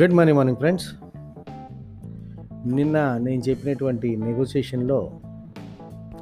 Good 0.00 0.14
morning 0.14 0.36
morning 0.36 0.58
friends 0.58 0.86
నిన్న 2.66 3.16
నేను 3.20 3.42
చెప్పినటువంటి 3.48 4.16
నెగోసియేషన్లో 4.16 4.98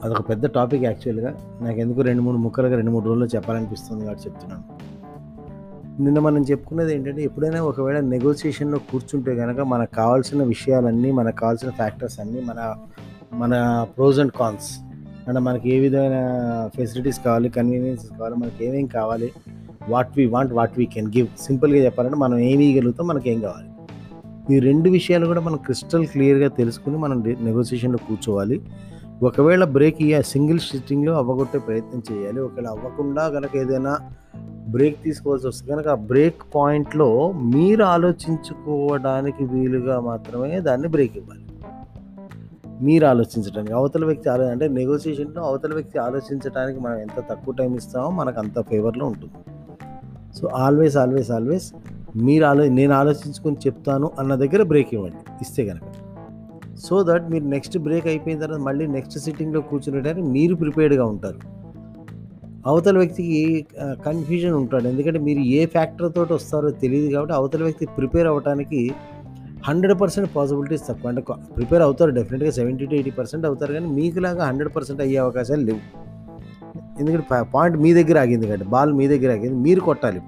అదొక 0.04 0.28
పెద్ద 0.28 0.46
టాపిక్ 0.46 0.84
యాక్చువల్గా 0.84 1.30
నాకు 1.60 1.78
ఎందుకు 1.80 2.00
రెండు 2.00 2.22
మూడు 2.22 2.36
ముక్కలుగా 2.36 2.76
రెండు 2.76 2.90
మూడు 2.90 3.04
రోజుల్లో 3.04 3.26
చెప్పాలనిపిస్తుంది 3.26 4.04
కాబట్టి 4.04 4.28
చెప్తున్నాను. 4.28 4.64
నిన్న 6.02 6.18
మనం 6.18 6.42
చెప్పుకున్నది 6.42 6.94
ఏంటంటే 6.94 7.22
ఎప్పుడైనా 7.22 7.62
ఒకవేళ 7.62 8.00
నెగోసియేషన్లో 8.00 8.78
కూర్చుంటే 8.78 9.36
కనుక 9.36 9.60
మనకు 9.60 9.94
కావాల్సిన 9.94 10.42
విషయాలన్నీ 10.42 11.12
మనకు 11.12 11.36
కావాల్సిన 11.36 11.70
ఫ్యాక్టర్స్ 11.70 12.20
అన్నీ 12.20 12.40
మన 12.40 12.60
మన 13.32 13.54
ప్రోస్ 13.96 14.18
అండ్ 14.18 14.32
కాన్స్ 14.32 14.68
అంటే 15.28 15.40
మనకి 15.40 15.74
ఏ 15.74 15.78
విధమైన 15.78 16.16
ఫెసిలిటీస్ 16.76 17.20
కావాలి 17.24 17.48
కన్వీనియన్సెస్ 17.48 18.10
కావాలి 18.10 18.34
మనకి 18.34 18.66
ఏమేమి 18.66 18.88
కావాలి 18.88 19.32
what 19.88 20.08
we 20.16 20.26
want 20.26 20.52
what 20.52 20.78
we 20.78 20.86
can 20.86 21.08
give. 21.08 21.26
సింపుల్గా 21.38 21.84
చెప్పాలంటే 21.84 22.16
మనం 22.16 22.38
ఏమి 22.38 22.64
ఇవ్వగలుగుతాం 22.64 23.06
మనకి 23.06 23.30
ఏం 23.30 23.40
కావాలి. 23.40 23.68
ఈ 24.56 24.58
రెండు 24.58 24.90
విషయాలు 24.90 25.26
కూడా 25.26 25.40
మనం 25.40 25.56
క్రిస్టల్ 25.56 26.06
క్లియర్గా 26.06 26.48
తెలుసుకుని 26.48 26.96
మనం 26.96 27.36
నెగోసియేషన్లో 27.40 27.98
కూర్చోవాలి. 28.08 28.60
ఒకవేళ 29.22 29.64
బ్రేక్ 29.64 29.96
ఇయ్య 30.00 30.22
సింగిల్ 30.22 30.58
స్టిచ్చింగ్లో 30.58 31.12
అవ్వగొట్టే 31.12 31.58
ప్రయత్నం 31.58 32.02
చేయాలి. 32.12 32.40
ఒకవేళ 32.40 32.66
అవ్వకుండా 32.66 33.28
కనుక 33.28 33.56
ఏదైనా 33.56 33.98
బ్రేక్ 34.68 35.02
తీసుకోవాల్సి 35.02 35.46
వస్తే 35.46 35.72
కనుక 35.72 35.88
ఆ 35.88 35.94
బ్రేక్ 35.94 36.42
పాయింట్లో 36.54 37.32
మీరు 37.32 37.84
ఆలోచించుకోవడానికి 37.84 39.44
వీలుగా 39.44 40.00
మాత్రమే 40.00 40.60
దాన్ని 40.60 40.88
బ్రేక్ 40.88 41.16
ఇవ్వాలి. 41.16 41.42
మీరు 42.84 43.06
ఆలోచించడానికి. 43.06 43.72
అవతల 43.72 44.04
వ్యక్తి 44.04 44.28
ఆలో 44.28 44.44
అంటే 44.44 44.68
నెగోసియేషన్లో 44.68 45.42
అవతల 45.42 45.74
వ్యక్తి 45.74 45.98
ఆలోచించడానికి 45.98 46.80
మనం 46.80 46.98
ఎంత 46.98 47.24
తక్కువ 47.30 47.54
టైం 47.54 47.74
ఇస్తామో 47.74 48.10
మనకు 48.10 48.38
అంత 48.38 48.60
ఫేవర్లో 48.60 49.06
ఉంటుంది. 49.06 49.55
సో 50.38 50.44
ఆల్వేస్ 50.64 50.96
ఆల్వేస్ 51.02 51.30
ఆల్వేస్ 51.36 51.66
మీరు 52.26 52.44
ఆలో 52.50 52.64
నేను 52.78 52.92
ఆలోచించుకొని 53.00 53.56
చెప్తాను 53.66 54.06
అన్న 54.20 54.32
దగ్గర 54.42 54.62
బ్రేక్ 54.72 54.90
ఇవ్వండి. 54.96 55.22
ఇస్తే 55.44 55.62
కనుక 55.68 55.88
సో 56.86 56.96
దట్ 57.08 57.26
మీరు 57.32 57.46
నెక్స్ట్ 57.54 57.76
బ్రేక్ 57.86 58.06
అయిపోయిన 58.12 58.38
తర్వాత 58.42 58.62
మళ్ళీ 58.68 58.84
నెక్స్ట్ 58.96 59.16
సిట్టింగ్లో 59.24 59.60
కూర్చునేటానికి 59.70 60.26
మీరు 60.36 60.54
ప్రిపేర్డ్గా 60.62 61.04
ఉంటారు. 61.12 61.38
అవతల 62.70 62.96
వ్యక్తికి 63.02 63.40
కన్ఫ్యూజన్ 64.06 64.56
ఉంటాడు. 64.60 64.86
ఎందుకంటే 64.92 65.20
మీరు 65.26 65.42
ఏ 65.58 65.60
ఫ్యాక్టర్ 65.74 66.08
తోటి 66.16 66.32
వస్తారో 66.38 66.70
తెలియదు 66.82 67.08
కాబట్టి 67.14 67.34
అవతల 67.38 67.62
వ్యక్తి 67.68 67.86
ప్రిపేర్ 67.98 68.28
అవ్వడానికి 68.30 68.80
హండ్రెడ్ 69.68 69.94
పర్సెంట్ 70.00 70.28
పాసిబిలిటీస్ 70.36 70.84
తక్కువ. 70.88 71.10
అంటే 71.10 71.22
ప్రిపేర్ 71.56 71.82
అవుతారు 71.86 72.12
డెఫినెట్గా 72.18 72.52
సెవెంటీ 72.58 72.84
టు 72.90 72.94
ఎయిటీ 72.98 73.12
పర్సెంట్ 73.20 73.46
అవుతారు 73.50 73.72
కానీ 73.76 73.88
మీకులాగా 73.98 74.42
హండ్రెడ్ 74.50 74.72
పర్సెంట్ 74.76 75.00
అయ్యే 75.04 75.18
అవకాశాలు 75.24 75.64
లేవు. 75.70 75.80
ఎందుకంటే 76.98 77.26
పాయింట్ 77.54 77.78
మీ 77.78 77.94
దగ్గర 77.94 78.18
ఆగింది 78.18 78.46
కాబట్టి 78.46 78.66
బాల్ 78.66 78.92
మీ 78.92 79.08
దగ్గర 79.08 79.30
ఆగింది 79.30 79.54
మీరు 79.54 79.80
కొట్టాలి 79.80 80.20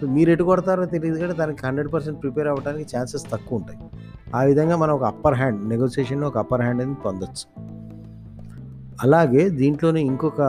సో 0.00 0.06
మీరు 0.06 0.30
ఎటు 0.30 0.44
కొడతారో 0.44 0.84
తెలియదు 0.84 1.18
కానీ 1.18 1.32
దానికి 1.32 1.66
హండ్రెడ్ 1.66 1.92
పర్సెంట్ 1.92 2.22
ప్రిపేర్ 2.22 2.48
అవ్వడానికి 2.48 2.96
ఛాన్సెస్ 2.96 3.24
తక్కువ 3.32 3.58
ఉంటాయి. 3.58 3.78
ఆ 4.34 4.42
విధంగా 4.42 4.76
మనం 4.76 4.94
ఒక 4.94 5.04
అప్పర్ 5.04 5.34
హ్యాండ్ 5.34 5.68
నెగోసియేషన్ 5.68 6.24
ఒక 6.24 6.38
అప్పర్ 6.38 6.62
హ్యాండ్ 6.62 6.82
అని 6.82 6.94
పొందొచ్చు. 6.94 7.46
అలాగే 9.02 9.48
దీంట్లోనే 9.48 10.00
ఇంకొక 10.00 10.40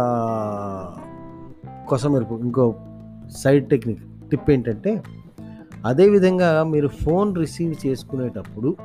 కొసమెరుపు 1.90 2.36
ఇంకో 2.44 2.76
సైడ్ 3.38 3.70
టెక్నిక్ 3.70 4.30
టిప్ 4.32 4.52
ఏంటంటే 4.52 5.04
అదేవిధంగా 5.86 6.64
మీరు 6.64 6.88
ఫోన్ 6.88 7.36
రిసీవ్ 7.36 7.88
చేసుకునేటప్పుడు 7.88 8.76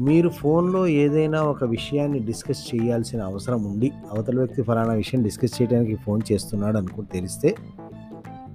మీరు 0.00 0.28
ఫోన్లో 0.28 0.86
ఏదైనా 0.86 1.42
ఒక 1.42 1.64
విషయాన్ని 1.64 2.18
డిస్కస్ 2.18 2.74
చేయాల్సిన 2.74 3.22
అవసరం 3.22 3.64
ఉండి 3.64 3.92
అవతల 4.12 4.38
వ్యక్తి 4.38 4.62
ఫలానా 4.62 4.92
విషయం 4.92 5.22
డిస్కస్ 5.22 5.62
చేయడానికి 5.62 5.94
ఫోన్ 5.94 6.22
చేస్తున్నాడు 6.32 6.76
అనుకుని 6.76 7.06
తెలిస్తే 7.12 7.54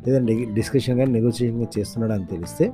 లేదంటే 0.07 0.45
డిస్కషన్ 0.53 0.97
కానీ 0.97 1.11
నెగోషియేషన్ 1.11 1.59
కానీ 1.59 1.79
చేస్తున్నాడు 1.79 2.13
అని 2.13 2.25
తెలిస్తే 2.25 2.73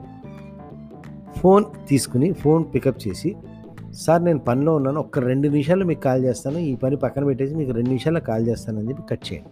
ఫోన్ 1.38 1.66
తీసుకుని 1.88 2.34
ఫోన్ 2.34 2.66
పికప్ 2.76 3.08
చేసి 3.08 3.36
సార్ 3.94 4.26
నేను 4.26 4.40
పనిలో 4.40 4.76
ఉన్నాను 4.76 5.00
ఒక్క 5.00 5.20
రెండు 5.20 5.48
నిమిషాలు 5.48 5.86
మీకు 5.86 6.00
కాల్ 6.00 6.26
చేస్తాను 6.26 6.58
ఈ 6.58 6.76
పని 6.76 6.96
పక్కన 6.96 7.24
పెట్టేసి 7.24 7.56
మీకు 7.56 7.72
రెండు 7.72 7.90
నిమిషాల్లో 7.90 8.22
కాల్ 8.22 8.48
చేస్తానని 8.48 8.90
చెప్పి 8.90 9.04
కట్ 9.10 9.34
చేయండి. 9.34 9.50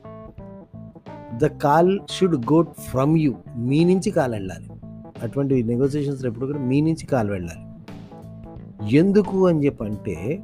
The 1.45 1.57
call 1.59 1.99
should 2.09 2.35
go 2.35 2.63
from 2.63 3.17
you 3.17 3.33
మీ 3.57 3.83
నుంచి 3.83 4.11
కాల్ 4.11 4.31
వెళ్ళాలి. 4.31 4.69
అటువంటి 5.23 5.63
నెగోసియేషన్స్ 5.63 6.25
ఎప్పుడు 6.25 6.45
కూడా 6.45 6.59
మీ 6.59 6.81
నుంచి 6.81 7.05
కాల్ 7.05 7.29
వెళ్ళాలి. 7.29 7.68
ఎందుకు 8.79 9.47
అని 9.47 9.65
చెప్పి 9.65 9.83
అంటే 9.83 10.43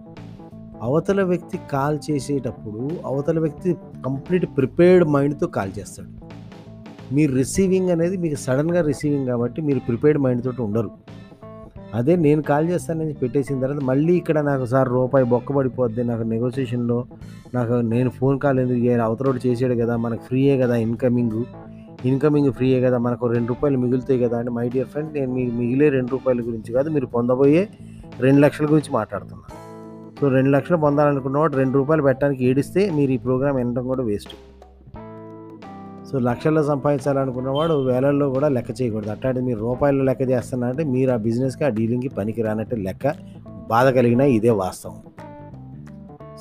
అవతల 0.82 1.22
వ్యక్తి 1.24 1.58
కాల్ 1.72 2.00
చేసేటప్పుడు 2.12 2.90
అవతల 3.06 3.40
వ్యక్తి 3.40 3.76
కంప్లీట్ 4.06 4.46
ప్రిపేర్డ్ 4.58 5.10
మైండ్తో 5.10 5.48
కాల్ 5.48 5.72
చేస్తాడు. 5.80 6.10
మీరు 7.14 7.36
రిసీవింగ్ 7.36 7.90
అనేది 7.90 8.18
మీకు 8.18 8.36
సడన్గా 8.36 8.82
రిసీవింగ్ 8.82 9.28
కాబట్టి 9.28 9.62
మీరు 9.62 9.80
ప్రిపేర్డ్ 9.80 10.22
మైండ్ 10.22 10.44
తోటి 10.44 10.62
ఉండరు. 10.62 10.92
అదే 11.96 12.16
నేను 12.16 12.42
కాల్ 12.42 12.70
చేస్తానని 12.70 13.14
పెట్టేసిన 13.14 13.60
తర్వాత 13.60 13.84
మళ్ళీ 13.84 14.14
ఇక్కడ 14.16 14.40
నాకు 14.40 14.66
సార్ 14.66 14.90
రూపాయి 14.90 15.26
బొక్కబడిపోద్ది 15.26 16.04
నాకు 16.04 16.24
నెగోసియేషన్లో 16.24 17.06
నాకు 17.56 17.74
నేను 17.74 18.10
ఫోన్ 18.10 18.40
కాల్ 18.40 18.60
ఎందుకు 18.60 18.80
చేయాలి 18.80 19.02
అవతలోడు 19.02 19.40
చేసాడు 19.48 19.74
కదా 19.74 19.98
మనకు 19.98 20.22
ఫ్రీయే 20.22 20.58
కదా 20.58 20.76
ఇన్కమింగ్ 20.76 21.44
ఇన్కమింగ్ 22.06 22.52
ఫ్రీయే 22.52 22.82
కదా 22.82 22.98
మనకు 22.98 23.28
రెండు 23.28 23.48
రూపాయలు 23.48 23.78
మిగులుతాయి 23.78 24.20
కదా 24.20 24.38
అంటే 24.38 24.52
మై 24.52 24.70
డియర్ 24.70 24.88
ఫ్రెండ్ 24.88 25.14
నేను 25.14 25.34
మీ 25.34 25.46
మిగిలే 25.46 25.90
రెండు 25.90 26.10
రూపాయల 26.12 26.42
గురించి 26.42 26.74
కాదు 26.74 26.90
మీరు 26.90 27.06
పొందబోయే 27.06 27.68
రెండు 28.20 28.42
లక్షల 28.42 28.66
గురించి 28.66 28.92
మాట్లాడుతున్నాను 28.92 29.66
సో 30.20 30.28
రెండు 30.28 30.50
లక్షలు 30.50 30.78
పొందాలనుకున్నవాడు 30.78 31.56
రెండు 31.56 31.78
రూపాయలు 31.78 32.02
పెట్టడానికి 32.02 32.46
ఏడిస్తే 32.46 32.90
మీరు 32.90 33.12
ఈ 33.12 33.18
ప్రోగ్రామ్ 33.18 33.58
వినడం 33.58 33.88
కూడా 33.88 34.04
వేస్ట్. 34.04 34.34
సో 36.12 36.20
లక్షల్లో 36.20 36.64
సంపాదించాలనుకున్నవాడు 36.64 37.74
వేలల్లో 37.74 38.30
కూడా 38.30 38.48
లెక్క 38.48 38.82
చేయకూడదు. 38.82 39.10
అట్లాంటి 39.10 39.42
మీరు 39.42 39.60
రూపాయల్లో 39.60 40.04
లెక్క 40.04 40.22
చేస్తున్నారంటే 40.22 40.84
మీరు 40.84 41.12
ఆ 41.12 41.16
బిజినెస్కి 41.16 41.66
ఆ 41.66 41.70
డీలింగ్కి 41.70 42.10
పనికి 42.10 42.42
రానట్టు 42.42 42.76
లెక్క 42.76 43.14
బాధ 43.70 43.88
కలిగిన 43.88 44.22
ఇదే 44.22 44.50
వాస్తవం. 44.50 44.96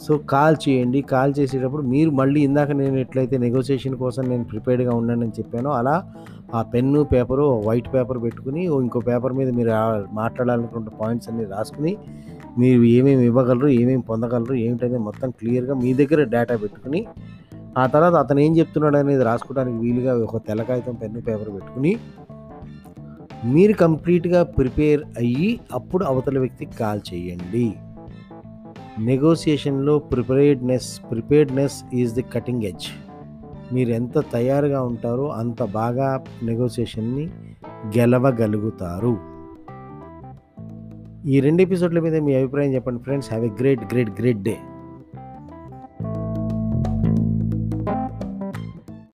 సో 0.02 0.18
కాల్ 0.18 0.56
చేయండి. 0.68 1.02
కాల్ 1.02 1.34
చేసేటప్పుడు 1.38 1.82
మీరు 1.82 2.10
మళ్ళీ 2.10 2.40
ఇందాక 2.40 2.70
నేను 2.70 2.96
ఎట్లయితే 2.96 3.38
నెగోసియేషన్ 3.38 3.96
కోసం 3.96 4.22
నేను 4.22 4.44
ప్రిపేర్డ్గా 4.44 4.94
ఉండనని 4.94 5.28
చెప్పానో 5.28 5.70
అలా 5.70 6.04
ఆ 6.54 6.62
పెన్ను 6.62 7.04
పేపరు 7.04 7.62
వైట్ 7.66 7.94
పేపర్ 7.94 8.22
పెట్టుకుని 8.22 8.64
ఇంకో 8.64 8.98
పేపర్ 8.98 9.32
మీద 9.32 9.48
మీరు 9.48 9.70
మాట్లాడాలనుకున్న 10.12 10.88
పాయింట్స్ 11.00 11.28
అన్ని 11.28 11.44
రాసుకుని 11.44 11.96
మీరు 12.58 12.82
ఏమేమి 12.82 13.24
ఇవ్వగలరు 13.24 13.68
ఏమేమి 13.68 14.02
పొందగలరు 14.02 14.54
ఏమిటనేది 14.54 14.98
మొత్తం 14.98 15.30
క్లియర్గా 15.30 15.74
మీ 15.74 15.94
దగ్గర 15.94 16.22
డేటా 16.24 16.56
పెట్టుకుని 16.56 17.06
ఆ 17.78 17.86
తర్వాత 17.86 18.14
అతను 18.14 18.40
ఏం 18.40 18.58
చెప్తున్నాడు 18.58 18.96
అనేది 18.96 19.24
రాసుకోవడానికి 19.24 19.76
వీలుగా 19.76 20.14
ఒక 20.16 20.36
తెల్ల 20.36 20.62
కాగితం 20.62 20.94
పెన్ను 20.94 21.20
పేపర్ 21.20 21.54
పెట్టుకుని 21.54 21.96
మీరు 23.44 23.72
కంప్లీట్గా 23.72 24.42
ప్రిపేర్ 24.42 25.02
అయ్యి 25.16 25.60
అప్పుడు 25.72 26.04
అవతల 26.04 26.38
వ్యక్తికి 26.38 26.76
కాల్ 26.76 27.00
చేయండి. 27.14 27.74
నెగోసియేషన్లో 28.98 29.98
preparedness 29.98 31.00
preparedness 31.10 31.94
is 31.94 32.14
the 32.14 32.22
cutting 32.22 32.62
edge 32.62 32.86
మీరు 33.74 33.90
ఎంత 33.90 34.18
తయారుగా 34.18 34.82
ఉంటారో 34.82 35.28
అంత 35.28 35.62
బాగా 35.62 36.24
నెగోసియేషన్ని 36.42 37.30
గెలవగలుగుతారు. 37.98 39.16
ఈ 41.28 41.40
రెండు 41.40 41.62
ఎపిసోడ్ల 41.62 42.00
మీద 42.00 42.16
మీ 42.16 42.34
అభిప్రాయం 42.34 42.74
చెప్పండి 42.74 43.02
friends 43.02 43.32
have 43.32 43.46
a 43.46 43.50
great 43.60 43.84
great 43.92 44.10
great 44.20 44.42
day 44.42 44.56